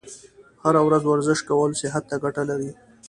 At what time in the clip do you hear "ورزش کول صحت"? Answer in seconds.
1.07-2.03